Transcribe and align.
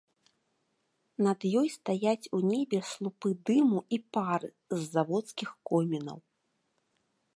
Над 1.25 1.39
ёй 1.59 1.67
стаяць 1.73 2.29
у 2.37 2.39
небе 2.51 2.79
слупы 2.91 3.29
дыму 3.49 3.79
і 3.99 3.99
пары 4.17 4.49
з 4.77 4.81
заводскіх 4.97 5.49
комінаў. 5.73 6.17